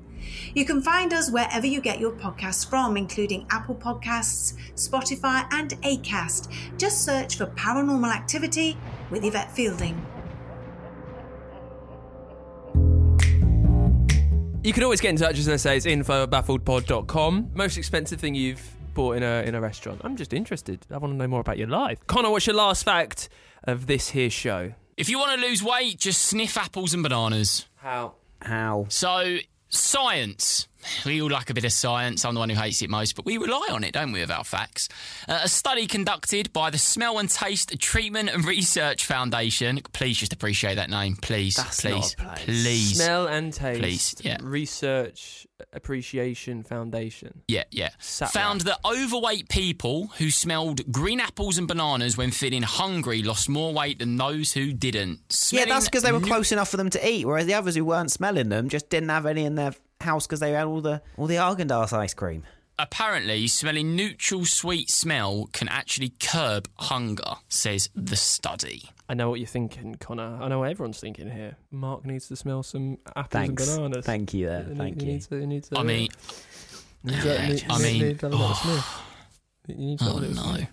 [0.53, 5.71] You can find us wherever you get your podcasts from, including Apple Podcasts, Spotify, and
[5.81, 6.51] Acast.
[6.77, 8.77] Just search for Paranormal Activity
[9.09, 10.05] with Yvette Fielding.
[14.63, 17.51] You can always get in touch as I say it's info at baffledpod.com.
[17.55, 18.61] Most expensive thing you've
[18.93, 20.01] bought in a in a restaurant.
[20.03, 20.85] I'm just interested.
[20.91, 22.05] I want to know more about your life.
[22.07, 23.29] Connor, what's your last fact
[23.63, 24.73] of this here show?
[24.97, 27.65] If you want to lose weight, just sniff apples and bananas.
[27.77, 28.13] How?
[28.41, 28.85] How?
[28.89, 29.37] So,
[29.71, 30.67] science.
[31.05, 32.25] We all like a bit of science.
[32.25, 34.31] I'm the one who hates it most, but we rely on it, don't we, with
[34.31, 34.89] our facts?
[35.27, 39.81] Uh, a study conducted by the Smell and Taste Treatment and Research Foundation.
[39.93, 41.15] Please just appreciate that name.
[41.15, 41.55] Please.
[41.55, 41.91] That's please.
[41.91, 42.45] not a place.
[42.45, 42.95] Please.
[42.95, 43.79] Smell and taste.
[43.79, 44.37] Please, yeah.
[44.41, 47.43] Research Appreciation Foundation.
[47.47, 47.89] Yeah, yeah.
[47.99, 53.49] Sat Found that overweight people who smelled green apples and bananas when feeling hungry lost
[53.49, 55.19] more weight than those who didn't.
[55.51, 57.75] Yeah, that's because they were nu- close enough for them to eat, whereas the others
[57.75, 60.81] who weren't smelling them just didn't have any in their house because they had all
[60.81, 62.43] the all the Häagen-Dazs ice cream.
[62.79, 68.89] Apparently, smelling neutral sweet smell can actually curb hunger, says the study.
[69.07, 70.39] I know what you're thinking, Connor.
[70.41, 71.57] I know what everyone's thinking here.
[71.69, 73.67] Mark needs to smell some apples Thanks.
[73.67, 74.05] and bananas.
[74.05, 74.63] Thank you there.
[74.75, 75.11] Thank need- you.
[75.13, 76.09] needs to- he needs to- I mean,
[77.03, 77.37] he needs to- oh.
[77.41, 78.83] he needs- I he mean- needs to have a.
[79.67, 80.53] You need to a oh little no.
[80.55, 80.69] sniff,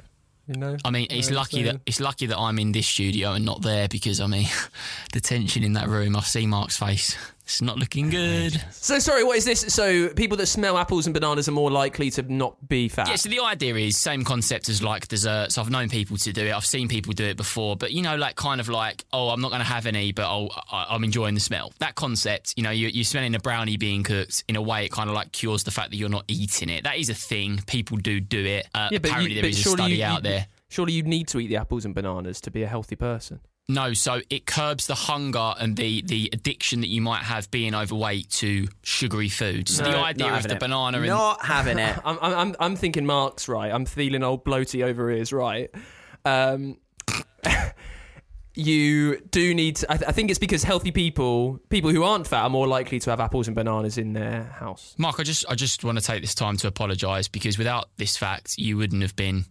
[0.46, 0.76] You know.
[0.84, 3.44] I mean, it's You know lucky that it's lucky that I'm in this studio and
[3.44, 4.48] not there because I mean,
[5.12, 6.16] the tension in that room.
[6.16, 7.16] I see Mark's face.
[7.48, 8.62] It's not looking good.
[8.72, 9.60] So sorry, what is this?
[9.72, 13.08] So people that smell apples and bananas are more likely to not be fat.
[13.08, 15.56] Yeah, so the idea is same concept as like desserts.
[15.56, 16.52] I've known people to do it.
[16.52, 19.40] I've seen people do it before, but you know, like kind of like, oh, I'm
[19.40, 21.72] not going to have any, but I'll, I- I'm enjoying the smell.
[21.78, 24.44] That concept, you know, you, you're smelling a brownie being cooked.
[24.46, 26.84] In a way, it kind of like cures the fact that you're not eating it.
[26.84, 27.62] That is a thing.
[27.66, 28.68] People do do it.
[28.74, 30.46] Uh, Yeah, but apparently, you, there but is a study you, out you- there.
[30.68, 33.40] Surely you need to eat the apples and bananas to be a healthy person.
[33.70, 37.74] No, so it curbs the hunger and the, the addiction that you might have being
[37.74, 39.76] overweight to sugary foods.
[39.76, 40.60] So No, the idea of the it.
[40.60, 41.98] banana and Not having it.
[42.04, 43.70] I'm, I'm, I'm, I'm thinking Mark's right.
[43.70, 45.70] I'm feeling old bloaty over ears right.
[46.24, 46.78] Um,
[48.54, 52.26] you do need to, I, th- I think it's because healthy people, people who aren't
[52.26, 54.94] fat, are more likely to have apples and bananas in their house.
[54.98, 58.16] Mark, I just I just want to take this time to apologise because without this
[58.16, 59.44] fact, you wouldn't have been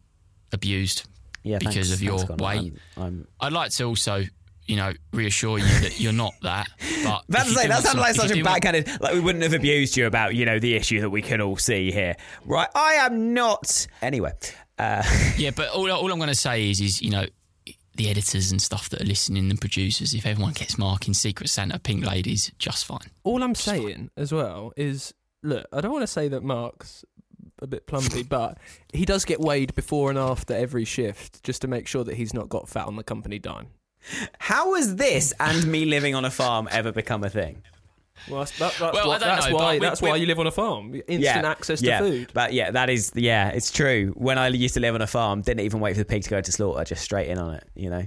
[0.51, 1.07] abused.
[1.47, 2.73] Yeah, because thanks, of your thanks, weight.
[2.97, 4.23] I'm, I'm I'd like to also,
[4.65, 6.67] you know, reassure you that you're not that.
[7.03, 8.99] But About if to say that sounded like such a do want- backhanded.
[9.01, 11.55] Like we wouldn't have abused you about you know the issue that we can all
[11.57, 12.67] see here, right?
[12.75, 13.87] I am not.
[14.01, 14.31] Anyway,
[14.77, 15.03] uh,
[15.37, 17.25] Yeah, but all, all I'm going to say is, is you know,
[17.95, 21.79] the editors and stuff that are listening, and producers, if everyone gets marking Secret Santa,
[21.79, 23.09] Pink Ladies, just fine.
[23.23, 27.05] All I'm saying as well is, look, I don't want to say that Mark's
[27.59, 28.57] a bit plumpy, but
[28.93, 32.33] he does get weighed before and after every shift just to make sure that he's
[32.33, 33.67] not got fat on the company dime.
[34.39, 37.61] how has this and me living on a farm ever become a thing?
[38.29, 40.39] Well, that's, that, that's, Well, why, that's know, why we- that's we- why you live
[40.39, 40.93] on a farm.
[41.07, 42.31] Instant access to yeah, food.
[42.33, 44.13] But yeah, that is yeah, it's true.
[44.15, 46.29] When I used to live on a farm, didn't even wait for the pig to
[46.29, 47.63] go to slaughter, just straight in on it.
[47.75, 48.03] You know,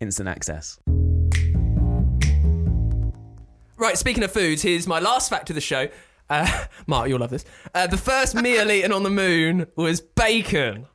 [0.00, 0.78] instant access.
[3.76, 5.88] Right, speaking of foods, here's my last fact of the show.
[6.30, 7.44] Uh, Mark, you'll love this.
[7.74, 10.86] Uh, the first meal eaten on the moon was bacon.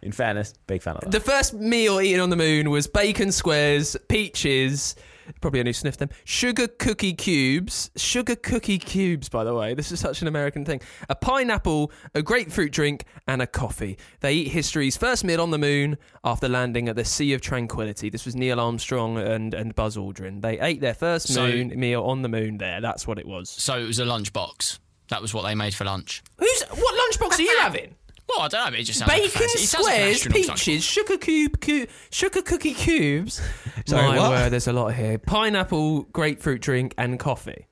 [0.00, 1.10] In fairness, big fan of that.
[1.10, 4.94] The first meal eaten on the moon was bacon squares, peaches,
[5.40, 9.74] probably only sniffed them, sugar cookie cubes, sugar cookie cubes, by the way.
[9.74, 10.80] This is such an American thing.
[11.08, 13.98] A pineapple, a grapefruit drink, and a coffee.
[14.20, 18.10] They eat history's first meal on the moon after landing at the Sea of Tranquility.
[18.10, 20.42] This was Neil Armstrong and, and Buzz Aldrin.
[20.42, 22.80] They ate their first So- moon meal on the moon there.
[22.80, 23.50] That's what it was.
[23.50, 24.78] So it was a lunchbox.
[25.08, 26.22] That was what they made for lunch.
[26.38, 27.96] Who's what lunchbox are you having?
[28.36, 28.70] Well, I don't know.
[28.70, 31.18] But it just sounds like a Bacon fancy- it like an squares, astronaut's peaches, sugar
[31.18, 33.40] cube, cu- sugar cookie cubes.
[33.86, 34.30] Sorry, My what?
[34.30, 35.18] word, there's a lot here.
[35.18, 37.66] Pineapple, grapefruit drink, and coffee.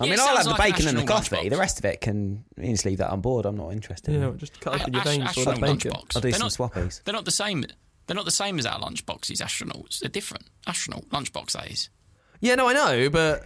[0.00, 1.36] I Yeah, mean, it I'll have sounds the like an bacon and the astronaut coffee.
[1.48, 1.50] lunchbox.
[1.50, 3.46] The rest of it can you just leave that on board.
[3.46, 4.14] I'm not interested.
[4.14, 5.90] Yeah, just cut open your Ast- veins for astronaut bacon.
[5.92, 6.16] lunchbox.
[6.16, 7.02] I'll do They're some not- swappies.
[7.04, 7.64] They're not the same.
[8.06, 9.40] They're not the same as our lunchboxes.
[9.40, 10.00] Astronauts.
[10.00, 10.46] They're different.
[10.66, 11.52] Astronaut lunchbox.
[11.52, 11.88] That is.
[12.40, 13.44] Yeah, no, I know, but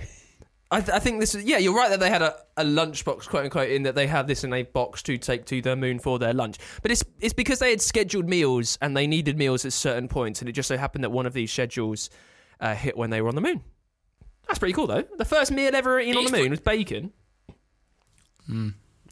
[0.71, 1.45] I, th- I think this is.
[1.45, 4.27] Yeah, you're right that they had a, a lunchbox, quote unquote, in that they had
[4.27, 6.59] this in a box to take to the moon for their lunch.
[6.83, 10.41] But it's it's because they had scheduled meals and they needed meals at certain points,
[10.41, 12.11] and it just so happened that one of these schedules
[12.61, 13.63] uh, hit when they were on the moon.
[14.47, 15.05] That's pretty cool, though.
[15.17, 17.13] The first meal ever eaten on the moon was bacon.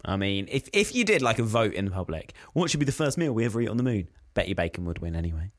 [0.05, 2.87] I mean, if if you did like a vote in the public, what should be
[2.87, 4.09] the first meal we ever eat on the moon?
[4.35, 5.53] Bet your bacon would win anyway.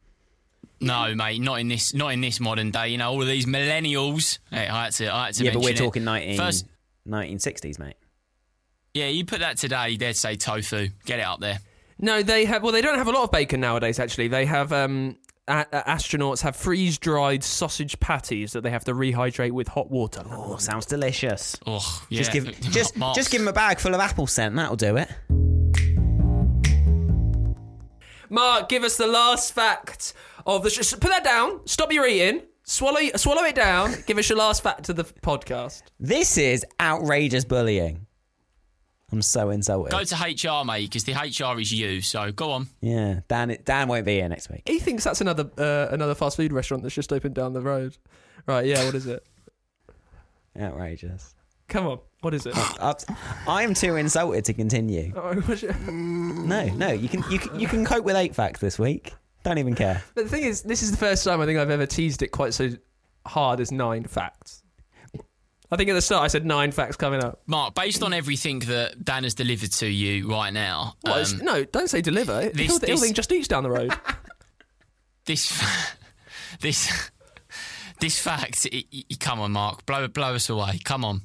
[0.80, 2.90] No, mate, not in this, not in this modern day.
[2.90, 4.40] You know, all of these millennials.
[4.52, 5.78] Hey, I had to, I had to yeah, but we're it.
[5.78, 6.66] talking 19, First,
[7.08, 7.96] 1960s, mate.
[8.94, 10.90] yeah, you put that today, they'd say tofu.
[11.06, 11.60] Get it up there.
[12.00, 12.62] No, they have.
[12.62, 14.00] Well, they don't have a lot of bacon nowadays.
[14.00, 14.72] Actually, they have.
[14.72, 15.18] Um,
[15.50, 20.22] a- a- astronauts have freeze-dried sausage patties that they have to rehydrate with hot water.
[20.30, 21.58] Oh, sounds delicious.
[21.66, 22.18] Oh, yeah.
[22.22, 24.56] Just give just just give him a bag full of apple scent.
[24.58, 25.10] That'll do it.
[28.30, 30.14] Mark, give us the last fact
[30.48, 30.70] of the.
[30.72, 31.66] Sh- put that down.
[31.68, 32.42] Stop your eating.
[32.64, 33.94] Swallow, swallow it down.
[34.08, 35.84] Give us your last fact of the podcast.
[36.00, 38.08] This is outrageous bullying.
[39.10, 39.92] I'm so insulted.
[39.92, 42.02] Go to HR, mate, because the HR is you.
[42.02, 42.68] So go on.
[42.82, 44.64] yeah, Dan Dan won't be here next week.
[44.66, 47.96] He thinks that's another uh, another fast food restaurant that's just opened down the road.
[48.46, 48.66] Right?
[48.66, 48.84] Yeah.
[48.86, 49.26] What is it?
[50.60, 51.36] Outrageous.
[51.70, 52.00] Come on.
[52.22, 52.54] What is it?
[53.48, 55.14] I am too insulted to continue.
[55.16, 55.34] Oh,
[55.92, 59.14] No, no, you can you can, you can cope with eight facts this week.
[59.44, 60.04] Don't even care.
[60.16, 62.30] but the thing is, this is the first time I think I've ever teased it
[62.30, 62.70] quite so
[63.26, 64.64] hard as nine facts.
[65.70, 67.42] I think at the start I said nine facts coming up.
[67.46, 71.40] Mark, based on everything that Dan has delivered to you right now, What, it's- um,
[71.46, 72.42] no, don't say deliver.
[72.50, 73.94] this- He'll, he'll this- think just eats down the road.
[75.26, 75.62] this,
[76.62, 77.10] this,
[78.00, 78.66] this fact.
[78.66, 80.80] It, it- come on, Mark, blow it blow us away.
[80.86, 81.22] Come on.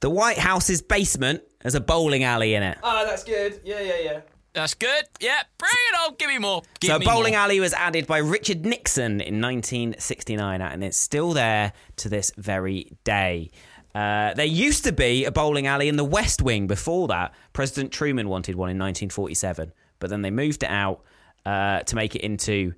[0.00, 2.78] The White House's basement has a bowling alley in it.
[2.82, 3.60] oh, that's good.
[3.64, 4.20] Yeah, yeah, yeah.
[4.52, 5.04] That's good.
[5.20, 6.16] Yeah, bring it on.
[6.18, 6.62] Give me more.
[6.80, 7.42] Give so me bowling more.
[7.42, 12.90] alley was added by Richard Nixon in 1969, and it's still there to this very
[13.04, 13.50] day.
[13.94, 17.34] Uh, there used to be a bowling alley in the West Wing before that.
[17.52, 21.02] President Truman wanted one in 1947, but then they moved it out
[21.46, 22.72] uh, to make it into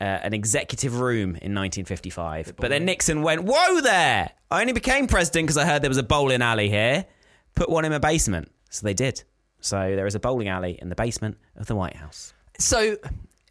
[0.00, 2.54] uh, an executive room in 1955.
[2.56, 4.30] But then Nixon went, Whoa there!
[4.50, 7.06] I only became president because I heard there was a bowling alley here.
[7.54, 8.50] Put one in my basement.
[8.70, 9.24] So they did.
[9.64, 12.34] So there is a bowling alley in the basement of the White House.
[12.58, 12.98] So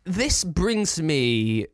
[0.05, 1.65] this brings me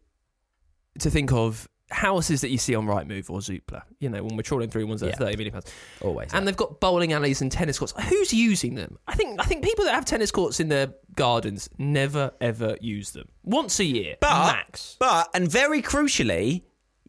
[0.99, 3.81] to think of houses that you see on Rightmove or Zoopla.
[3.99, 5.13] You know, when we're trawling through ones that Yeah.
[5.13, 5.65] are thirty million pounds,
[6.01, 6.33] Always.
[6.33, 7.93] and they've got bowling alleys and tennis courts.
[8.07, 8.97] Who's using them?
[9.07, 13.11] I think I think people that have tennis courts in their gardens never ever use
[13.11, 13.27] them.
[13.43, 14.95] Once a year, But, max.
[14.99, 16.61] But, and very crucially,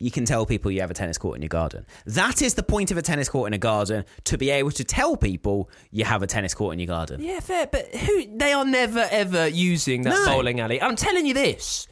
[0.03, 1.85] you can tell people you have a tennis court in your garden.
[2.07, 4.83] That is the point of a tennis court in a garden to be able to
[4.83, 7.21] tell people you have a tennis court in your garden.
[7.23, 10.25] Yeah, fair, but who they are never ever using that No.
[10.27, 10.81] bowling alley.
[10.81, 11.87] I'm telling you this: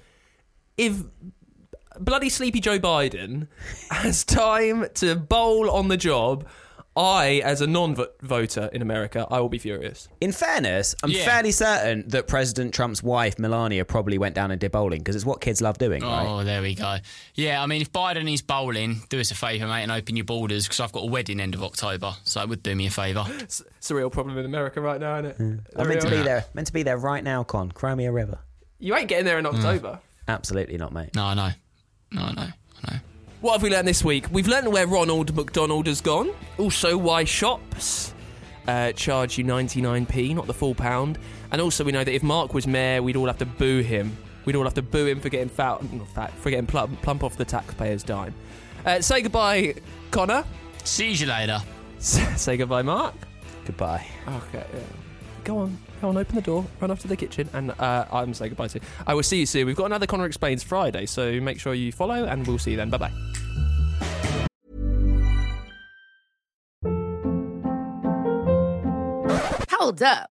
[0.79, 0.97] if
[2.01, 3.49] bloody sleepy Joe Biden
[3.91, 6.47] has time to bowl on the job
[6.99, 10.09] I, as a non-voter in America, I will be furious.
[10.21, 11.25] In fairness, I'm Yeah.
[11.25, 15.25] fairly certain that President Trump's wife, Melania, probably went down and did bowling because it's
[15.25, 16.27] what kids love doing, right?
[16.27, 16.97] Oh, there we go.
[17.35, 20.25] Yeah, I mean, if Biden is bowling, do us a favour, mate, and open your
[20.25, 22.91] borders because I've got a wedding end of October, so it would do me a
[22.91, 23.25] favour.
[23.39, 25.61] It's, it's a real problem in America right now, isn't it?
[25.77, 26.47] I'm meant to real- be there.
[26.55, 27.71] Meant to be there right now, Con.
[27.71, 28.41] Crimea River.
[28.81, 29.55] You ain't getting there in mm.
[29.55, 30.01] October.
[30.27, 31.15] Absolutely not, mate.
[31.15, 31.51] No, I know.
[32.11, 32.49] No, I know.
[32.83, 33.01] I know.
[33.41, 34.27] What have we learned this week?
[34.33, 36.31] We've learned where Ronald McDonald has gone.
[36.59, 38.13] Also, why shops
[38.67, 41.21] uh, charge you 99p, not the full pound.
[41.53, 44.17] And also, we know that if Mark was mayor, we'd all have to boo him.
[44.45, 45.81] We'd all have to boo him for getting fat,
[46.15, 48.35] fat for getting plump, plump off the taxpayer's dime.
[48.85, 49.75] Uh, say goodbye,
[50.11, 50.45] Connor.
[50.83, 51.61] See you later.
[51.99, 53.15] say goodbye, Mark.
[53.67, 54.05] Goodbye.
[54.27, 54.81] Okay, yeah.
[55.45, 58.35] Go on, go on, open the door, run off to the kitchen, and uh, I'm
[58.35, 58.85] saying goodbye to you.
[59.07, 59.67] I will see you soon.
[59.67, 62.77] We've got another Connor Explains Friday, so make sure you follow, and we'll see you
[62.77, 62.91] then.
[62.91, 63.13] Bye bye.
[69.71, 70.31] Hold up.